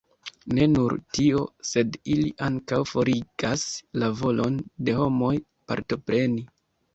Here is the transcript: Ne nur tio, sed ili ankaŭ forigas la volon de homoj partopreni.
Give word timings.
Ne 0.57 0.63
nur 0.75 0.93
tio, 1.17 1.41
sed 1.71 1.99
ili 2.13 2.31
ankaŭ 2.45 2.79
forigas 2.93 3.67
la 4.05 4.11
volon 4.23 4.59
de 4.89 4.97
homoj 5.03 5.31
partopreni. 5.75 6.43